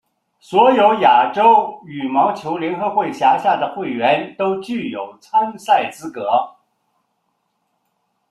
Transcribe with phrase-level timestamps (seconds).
[0.39, 6.23] 所有亚洲羽毛球联合会辖下的会员都具有参赛资格。